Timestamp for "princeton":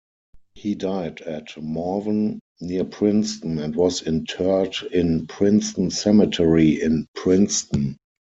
2.85-3.59, 5.27-5.91, 7.13-7.97